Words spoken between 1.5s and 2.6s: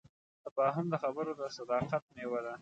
صداقت میوه ده.